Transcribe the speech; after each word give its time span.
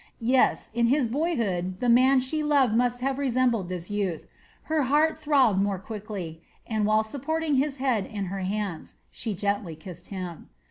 Yes, 0.19 0.71
in 0.73 0.87
his 0.87 1.05
boyhood 1.05 1.79
the 1.79 1.87
man 1.87 2.21
she 2.21 2.41
loved 2.41 2.73
must 2.73 3.01
have 3.01 3.19
resembled 3.19 3.69
this 3.69 3.91
youth. 3.91 4.25
Her 4.63 4.81
heart 4.81 5.19
throbbed 5.19 5.61
more 5.61 5.77
quickly 5.77 6.41
and, 6.65 6.87
while 6.87 7.03
supporting 7.03 7.57
his 7.57 7.77
head 7.77 8.07
in 8.07 8.25
her 8.33 8.39
hands, 8.41 8.95
she 9.11 9.35
gently 9.35 9.75
kissed 9.75 10.07
him. 10.07 10.49